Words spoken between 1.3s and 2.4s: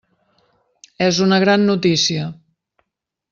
gran notícia.